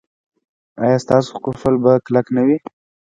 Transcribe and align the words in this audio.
ایا 0.83 0.97
ستاسو 1.05 1.31
قفل 1.45 1.73
به 1.83 1.93
کلک 2.05 2.27
نه 2.35 2.41
وي؟ 2.47 2.57